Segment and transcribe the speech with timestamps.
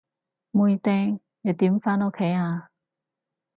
[0.49, 2.71] 妹釘，你點返屋企啊？